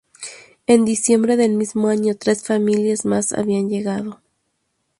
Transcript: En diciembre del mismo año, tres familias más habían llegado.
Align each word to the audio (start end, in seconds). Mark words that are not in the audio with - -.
En 0.65 0.83
diciembre 0.83 1.37
del 1.37 1.51
mismo 1.53 1.87
año, 1.89 2.15
tres 2.17 2.43
familias 2.43 3.05
más 3.05 3.33
habían 3.33 3.69
llegado. 3.69 4.19